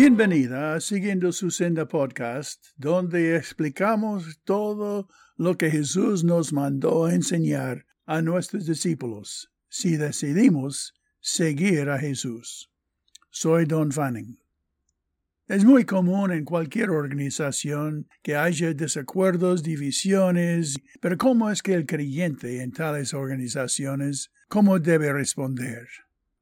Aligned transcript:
Bienvenida 0.00 0.74
a 0.74 0.80
Siguiendo 0.80 1.32
su 1.32 1.50
Senda 1.50 1.88
Podcast, 1.88 2.66
donde 2.76 3.34
explicamos 3.34 4.38
todo 4.44 5.08
lo 5.36 5.58
que 5.58 5.72
Jesús 5.72 6.22
nos 6.22 6.52
mandó 6.52 7.08
enseñar 7.08 7.84
a 8.06 8.22
nuestros 8.22 8.64
discípulos, 8.64 9.50
si 9.68 9.96
decidimos 9.96 10.94
seguir 11.18 11.90
a 11.90 11.98
Jesús. 11.98 12.70
Soy 13.30 13.64
Don 13.64 13.90
Fanning. 13.90 14.38
Es 15.48 15.64
muy 15.64 15.84
común 15.84 16.30
en 16.30 16.44
cualquier 16.44 16.90
organización 16.90 18.08
que 18.22 18.36
haya 18.36 18.72
desacuerdos, 18.74 19.64
divisiones, 19.64 20.78
pero 21.00 21.18
¿cómo 21.18 21.50
es 21.50 21.60
que 21.60 21.74
el 21.74 21.86
creyente 21.86 22.62
en 22.62 22.70
tales 22.70 23.14
organizaciones, 23.14 24.30
cómo 24.46 24.78
debe 24.78 25.12
responder? 25.12 25.88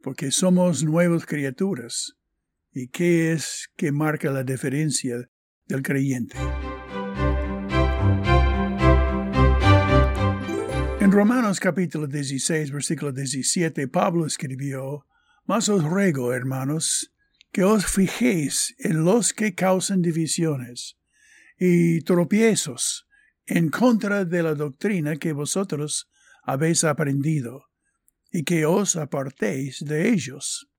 Porque 0.00 0.30
somos 0.30 0.82
nuevas 0.82 1.26
criaturas. 1.26 2.16
¿Y 2.74 2.88
qué 2.88 3.32
es 3.32 3.68
que 3.76 3.92
marca 3.92 4.30
la 4.30 4.44
diferencia 4.44 5.28
del 5.66 5.82
creyente? 5.82 6.38
En 11.00 11.12
Romanos 11.12 11.60
capítulo 11.60 12.06
16, 12.06 12.70
versículo 12.70 13.12
17, 13.12 13.88
Pablo 13.88 14.24
escribió, 14.24 15.06
Mas 15.44 15.68
os 15.68 15.84
ruego, 15.84 16.32
hermanos, 16.32 17.12
que 17.52 17.62
os 17.62 17.84
fijéis 17.84 18.74
en 18.78 19.04
los 19.04 19.34
que 19.34 19.54
causan 19.54 20.00
divisiones 20.00 20.96
y 21.58 22.00
tropiezos 22.00 23.06
en 23.44 23.68
contra 23.68 24.24
de 24.24 24.42
la 24.42 24.54
doctrina 24.54 25.16
que 25.16 25.34
vosotros 25.34 26.08
habéis 26.42 26.84
aprendido, 26.84 27.66
y 28.30 28.44
que 28.44 28.64
os 28.64 28.96
apartéis 28.96 29.84
de 29.84 30.08
ellos. 30.08 30.71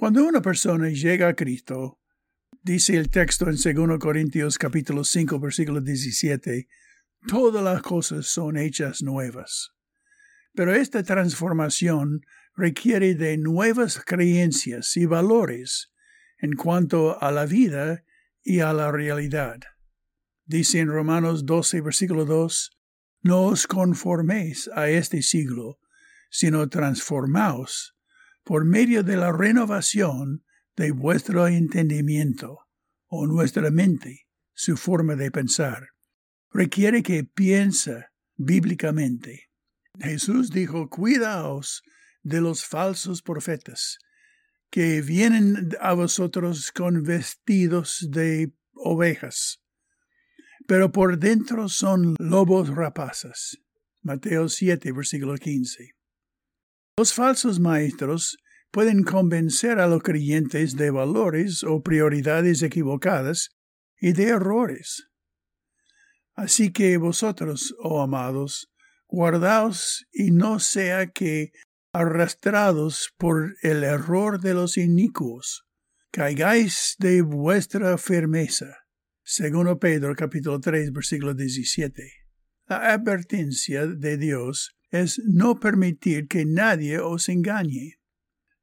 Cuando 0.00 0.24
una 0.24 0.40
persona 0.40 0.88
llega 0.88 1.28
a 1.28 1.34
Cristo, 1.34 2.00
dice 2.62 2.96
el 2.96 3.10
texto 3.10 3.50
en 3.50 3.56
2 3.86 3.98
Corintios 3.98 4.56
capítulo 4.56 5.04
5 5.04 5.38
versículo 5.38 5.82
17, 5.82 6.68
todas 7.28 7.62
las 7.62 7.82
cosas 7.82 8.24
son 8.24 8.56
hechas 8.56 9.02
nuevas. 9.02 9.72
Pero 10.54 10.74
esta 10.74 11.02
transformación 11.02 12.22
requiere 12.56 13.14
de 13.14 13.36
nuevas 13.36 14.00
creencias 14.02 14.96
y 14.96 15.04
valores 15.04 15.92
en 16.38 16.54
cuanto 16.54 17.22
a 17.22 17.30
la 17.30 17.44
vida 17.44 18.02
y 18.42 18.60
a 18.60 18.72
la 18.72 18.90
realidad. 18.90 19.58
Dice 20.46 20.78
en 20.78 20.88
Romanos 20.88 21.44
12, 21.44 21.82
versículo 21.82 22.24
2, 22.24 22.70
No 23.20 23.42
os 23.42 23.66
conforméis 23.66 24.70
a 24.74 24.88
este 24.88 25.20
siglo, 25.20 25.78
sino 26.30 26.70
transformaos 26.70 27.99
por 28.50 28.64
medio 28.64 29.04
de 29.04 29.16
la 29.16 29.30
renovación 29.30 30.42
de 30.74 30.90
vuestro 30.90 31.46
entendimiento 31.46 32.66
o 33.06 33.28
nuestra 33.28 33.70
mente, 33.70 34.26
su 34.54 34.76
forma 34.76 35.14
de 35.14 35.30
pensar. 35.30 35.90
Requiere 36.50 37.04
que 37.04 37.22
piensa 37.22 38.10
bíblicamente. 38.34 39.50
Jesús 40.00 40.50
dijo, 40.50 40.90
cuidaos 40.90 41.84
de 42.24 42.40
los 42.40 42.64
falsos 42.64 43.22
profetas, 43.22 43.98
que 44.68 45.00
vienen 45.00 45.68
a 45.80 45.92
vosotros 45.92 46.72
con 46.72 47.04
vestidos 47.04 48.08
de 48.10 48.52
ovejas, 48.72 49.62
pero 50.66 50.90
por 50.90 51.20
dentro 51.20 51.68
son 51.68 52.16
lobos 52.18 52.68
rapaces. 52.68 53.62
Mateo 54.02 54.48
7, 54.48 54.90
versículo 54.90 55.36
15. 55.36 55.99
Los 57.00 57.14
falsos 57.14 57.60
maestros 57.60 58.36
pueden 58.70 59.04
convencer 59.04 59.78
a 59.80 59.86
los 59.86 60.02
creyentes 60.02 60.76
de 60.76 60.90
valores 60.90 61.64
o 61.64 61.82
prioridades 61.82 62.62
equivocadas 62.62 63.56
y 63.98 64.12
de 64.12 64.24
errores. 64.24 65.08
Así 66.34 66.72
que 66.72 66.98
vosotros, 66.98 67.74
oh 67.78 68.02
amados, 68.02 68.70
guardaos 69.08 70.04
y 70.12 70.30
no 70.30 70.58
sea 70.58 71.06
que 71.06 71.52
arrastrados 71.94 73.14
por 73.16 73.56
el 73.62 73.82
error 73.82 74.38
de 74.38 74.52
los 74.52 74.76
inicuos, 74.76 75.64
caigáis 76.10 76.96
de 76.98 77.22
vuestra 77.22 77.96
firmeza. 77.96 78.76
Segundo 79.24 79.78
Pedro 79.78 80.14
capítulo 80.14 80.60
3 80.60 80.92
versículo 80.92 81.32
17. 81.32 82.12
La 82.66 82.92
advertencia 82.92 83.86
de 83.86 84.18
Dios 84.18 84.76
es 84.90 85.20
no 85.24 85.60
permitir 85.60 86.28
que 86.28 86.44
nadie 86.44 86.98
os 86.98 87.28
engañe. 87.28 87.98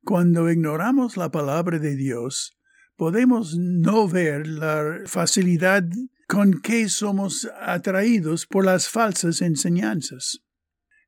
Cuando 0.03 0.49
ignoramos 0.49 1.17
la 1.17 1.31
palabra 1.31 1.79
de 1.79 1.95
Dios, 1.95 2.57
podemos 2.95 3.57
no 3.57 4.07
ver 4.07 4.47
la 4.47 5.01
facilidad 5.05 5.83
con 6.27 6.61
que 6.61 6.89
somos 6.89 7.49
atraídos 7.61 8.45
por 8.45 8.65
las 8.65 8.89
falsas 8.89 9.41
enseñanzas. 9.41 10.41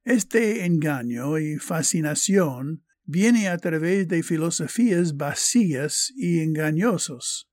Este 0.03 0.65
engaño 0.65 1.37
y 1.37 1.57
fascinación 1.57 2.83
viene 3.03 3.49
a 3.49 3.57
través 3.57 4.07
de 4.07 4.23
filosofías 4.23 5.17
vacías 5.17 6.13
y 6.15 6.39
engañosos. 6.39 7.49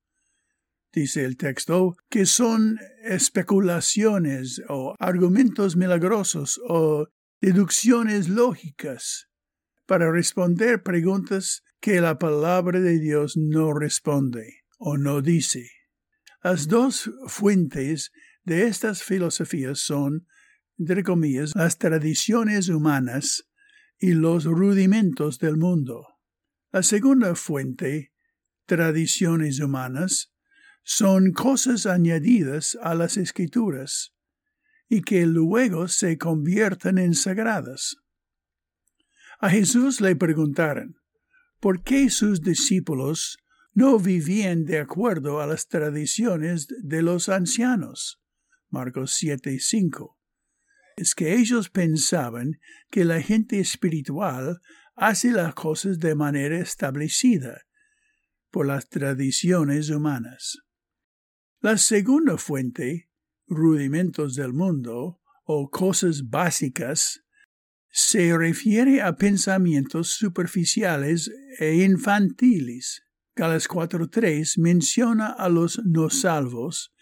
Dice 0.92 1.24
el 1.24 1.36
texto 1.36 1.96
que 2.08 2.24
son 2.24 2.78
especulaciones 3.02 4.62
o 4.68 4.94
argumentos 4.98 5.76
milagrosos 5.76 6.60
o 6.68 7.08
deducciones 7.40 8.28
lógicas 8.28 9.28
para 9.86 10.10
responder 10.10 10.82
preguntas 10.82 11.62
que 11.80 12.00
la 12.00 12.18
palabra 12.18 12.80
de 12.80 12.98
Dios 12.98 13.36
no 13.36 13.72
responde 13.72 14.64
o 14.78 14.96
no 14.96 15.22
dice. 15.22 15.70
Las 16.42 16.68
dos 16.68 17.10
fuentes 17.26 18.12
de 18.44 18.66
estas 18.66 19.02
filosofías 19.02 19.80
son 19.80 20.26
entre 20.78 21.02
comillas, 21.02 21.52
las 21.54 21.78
tradiciones 21.78 22.68
humanas 22.68 23.48
y 23.98 24.12
los 24.12 24.44
rudimentos 24.44 25.38
del 25.38 25.56
mundo. 25.56 26.06
La 26.70 26.82
segunda 26.82 27.34
fuente, 27.34 28.12
tradiciones 28.66 29.60
humanas, 29.60 30.34
son 30.82 31.32
cosas 31.32 31.86
añadidas 31.86 32.76
a 32.82 32.94
las 32.94 33.16
escrituras 33.16 34.14
y 34.88 35.02
que 35.02 35.26
luego 35.26 35.88
se 35.88 36.18
convierten 36.18 36.98
en 36.98 37.14
sagradas. 37.14 37.96
A 39.38 39.50
Jesús 39.50 40.00
le 40.00 40.16
preguntaron, 40.16 40.96
¿por 41.60 41.82
qué 41.82 42.10
sus 42.10 42.40
discípulos 42.40 43.38
no 43.72 43.98
vivían 43.98 44.64
de 44.64 44.78
acuerdo 44.78 45.40
a 45.40 45.46
las 45.46 45.66
tradiciones 45.68 46.68
de 46.82 47.02
los 47.02 47.28
ancianos? 47.28 48.20
Marcos 48.70 49.14
7, 49.14 49.58
5 49.60 50.16
es 50.96 51.14
que 51.14 51.34
ellos 51.34 51.68
pensaban 51.68 52.58
que 52.90 53.04
la 53.04 53.20
gente 53.20 53.60
espiritual 53.60 54.60
hace 54.94 55.30
las 55.30 55.54
cosas 55.54 55.98
de 55.98 56.14
manera 56.14 56.58
establecida 56.58 57.66
por 58.50 58.66
las 58.66 58.88
tradiciones 58.88 59.90
humanas. 59.90 60.58
La 61.60 61.76
segunda 61.76 62.38
fuente, 62.38 63.10
rudimentos 63.46 64.34
del 64.34 64.52
mundo 64.52 65.20
o 65.44 65.70
cosas 65.70 66.28
básicas, 66.28 67.22
se 67.90 68.36
refiere 68.36 69.00
a 69.00 69.16
pensamientos 69.16 70.10
superficiales 70.10 71.30
e 71.58 71.82
infantiles. 71.82 73.02
Galas 73.34 73.68
4.3 73.68 74.58
menciona 74.58 75.28
a 75.28 75.48
los 75.48 75.80
no 75.84 76.10
salvos, 76.10 76.92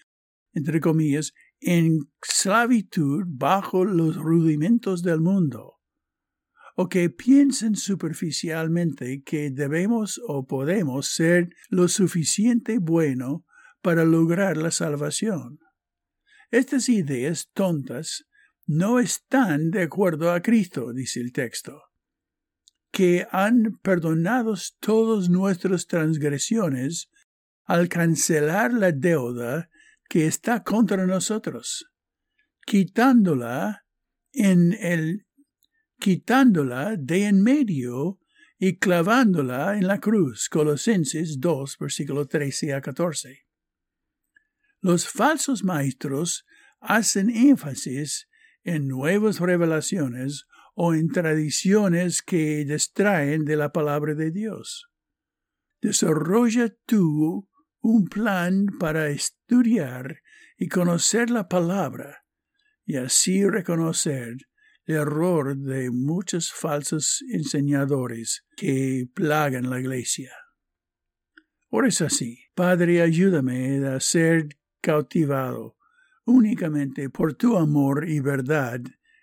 entre 0.53 0.81
comillas, 0.81 1.33
en 1.61 1.99
esclavitud 2.23 3.25
bajo 3.27 3.85
los 3.85 4.17
rudimentos 4.17 5.03
del 5.03 5.21
mundo, 5.21 5.81
o 6.77 6.89
que 6.89 7.09
piensen 7.11 7.75
superficialmente 7.75 9.23
que 9.25 9.51
debemos 9.51 10.21
o 10.29 10.47
podemos 10.47 11.09
ser 11.09 11.49
lo 11.71 11.89
suficiente 11.89 12.79
bueno 12.79 13.45
para 13.83 14.05
lograr 14.05 14.57
la 14.57 14.71
salvación. 14.71 15.59
Estas 16.51 16.89
ideas 16.89 17.51
tontas 17.53 18.27
no 18.67 18.99
están 18.99 19.71
de 19.71 19.83
acuerdo 19.83 20.33
a 20.33 20.41
Cristo, 20.41 20.93
dice 20.93 21.21
el 21.21 21.33
texto, 21.33 21.83
que 22.91 23.27
han 23.31 23.79
perdonado 23.83 24.55
todas 24.81 25.29
nuestras 25.29 25.87
transgresiones 25.87 27.11
al 27.65 27.89
cancelar 27.89 28.73
la 28.73 28.93
deuda 28.93 29.71
que 30.09 30.27
está 30.27 30.63
contra 30.63 31.07
nosotros, 31.07 31.87
quitándola 32.65 33.85
en 34.33 34.73
el 34.75 35.27
quitándola 35.99 36.97
de 36.97 37.27
en 37.27 37.43
medio 37.43 38.19
y 38.59 38.77
clavándola 38.77 39.77
en 39.77 39.87
la 39.87 40.01
cruz. 40.01 40.49
Colosenses 40.49 41.41
2, 41.41 41.79
versículo 41.79 42.27
13 42.27 42.75
a 42.75 42.81
14. 42.81 43.44
Los 44.85 45.09
falsos 45.09 45.65
maestros 45.65 46.45
hacen 46.79 47.31
énfasis 47.31 48.29
en 48.65 48.87
nuevas 48.87 49.41
revelaciones 49.41 50.45
o 50.75 50.93
en 50.93 51.09
tradiciones 51.09 52.21
que 52.21 52.67
distraen 52.67 53.47
de 53.47 53.57
la 53.57 53.73
palabra 53.73 54.15
de 54.15 54.31
Dios. 54.31 54.91
Desarrolla 55.81 56.69
tú 56.85 57.49
un 57.81 58.09
plan 58.09 58.67
para 58.79 59.09
estudiar 59.09 60.19
y 60.59 60.69
conocer 60.69 61.31
la 61.31 61.49
palabra 61.49 62.27
y 62.85 62.97
así 62.97 63.49
reconocer 63.49 64.37
el 64.85 64.97
error 64.97 65.57
de 65.57 65.91
muchos 65.93 66.53
falsos 66.53 67.25
enseñadores 67.33 68.45
que 68.55 69.07
plagan 69.15 69.71
la 69.71 69.81
iglesia. 69.81 70.35
Por 71.71 71.87
es 71.87 72.03
así, 72.03 72.45
Padre, 72.55 73.01
ayúdame 73.01 73.79
a 73.87 73.99
ser 73.99 74.49
cautivado 74.85 75.77
únicamente 76.27 77.09
por 77.09 77.35
tu 77.35 77.57
amor 77.57 78.07
y 78.07 78.21
verdad, 78.21 78.81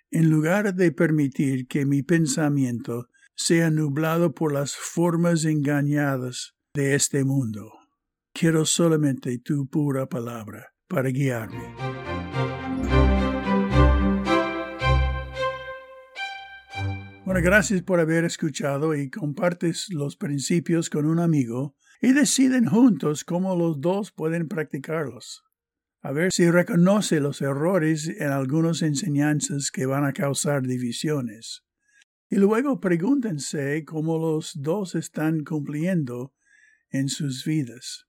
en 0.09 0.29
lugar 0.29 0.73
de 0.73 0.91
permitir 0.91 1.67
que 1.67 1.85
mi 1.85 2.01
pensamiento 2.01 3.09
sea 3.35 3.69
nublado 3.69 4.33
por 4.33 4.53
las 4.53 4.75
formas 4.75 5.45
engañadas 5.45 6.55
de 6.73 6.95
este 6.95 7.23
mundo. 7.23 7.71
Quiero 8.33 8.65
solamente 8.65 9.37
tu 9.37 9.67
pura 9.67 10.09
palabra 10.09 10.73
para 10.87 11.09
guiarme. 11.09 11.75
Bueno, 17.23 17.41
gracias 17.43 17.83
por 17.83 17.99
haber 17.99 18.25
escuchado 18.25 18.95
y 18.95 19.11
compartes 19.11 19.87
los 19.89 20.17
principios 20.17 20.89
con 20.89 21.05
un 21.05 21.19
amigo 21.19 21.75
y 22.01 22.13
deciden 22.13 22.65
juntos 22.65 23.23
cómo 23.23 23.55
los 23.55 23.79
dos 23.79 24.11
pueden 24.11 24.47
practicarlos. 24.47 25.43
A 26.01 26.11
ver 26.11 26.31
si 26.31 26.49
reconoce 26.49 27.19
los 27.19 27.41
errores 27.41 28.07
en 28.07 28.29
algunas 28.29 28.81
enseñanzas 28.81 29.69
que 29.71 29.85
van 29.85 30.03
a 30.03 30.13
causar 30.13 30.63
divisiones. 30.63 31.63
Y 32.29 32.37
luego 32.37 32.79
pregúntense 32.79 33.85
cómo 33.85 34.17
los 34.17 34.53
dos 34.55 34.95
están 34.95 35.43
cumpliendo 35.43 36.33
en 36.89 37.07
sus 37.07 37.45
vidas. 37.45 38.07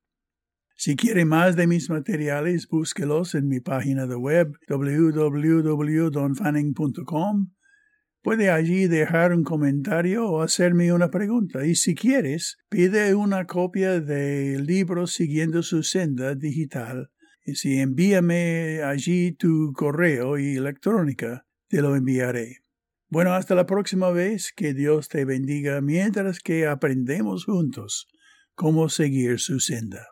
Si 0.75 0.97
quiere 0.97 1.27
más 1.27 1.55
de 1.55 1.67
mis 1.67 1.91
materiales, 1.91 2.67
búsquelos 2.67 3.35
en 3.35 3.47
mi 3.47 3.61
página 3.61 4.07
de 4.07 4.17
web 4.17 4.57
www.donfanning.com 4.69 7.51
Puede 8.23 8.51
allí 8.51 8.87
dejar 8.87 9.35
un 9.35 9.43
comentario 9.43 10.31
o 10.31 10.43
hacerme 10.43 10.93
una 10.93 11.11
pregunta. 11.11 11.67
Y 11.67 11.75
si 11.75 11.97
quieres, 11.97 12.57
pide 12.69 13.17
una 13.17 13.47
copia 13.47 14.01
del 14.01 14.65
libro 14.65 15.09
Siguiendo 15.09 15.65
su 15.65 15.83
senda 15.83 16.37
digital. 16.37 17.11
Si 17.45 17.81
envíame 17.81 18.83
allí 18.83 19.33
tu 19.33 19.73
correo 19.73 20.39
y 20.39 20.57
electrónica, 20.57 21.47
te 21.69 21.83
lo 21.83 21.97
enviaré. 21.97 22.59
Bueno, 23.09 23.35
hasta 23.35 23.55
la 23.55 23.67
próxima 23.67 24.11
vez. 24.11 24.53
Que 24.55 24.75
Dios 24.75 25.09
te 25.09 25.25
bendiga 25.25 25.81
mientras 25.81 26.41
que 26.41 26.67
aprendemos 26.67 27.45
juntos 27.45 28.09
cómo 28.55 28.89
seguir 28.89 29.39
su 29.41 29.61
senda. 29.61 30.12